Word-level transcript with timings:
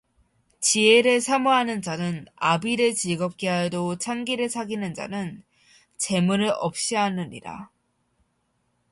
지혜를 0.61 1.21
사모하는 1.21 1.83
자는 1.83 2.25
아비를 2.35 2.95
즐겁게 2.95 3.47
하여도 3.47 3.99
창기를 3.99 4.49
사귀는 4.49 4.95
자는 4.95 5.43
재물을 5.97 6.51
없이 6.57 6.95
하느니라 6.95 7.69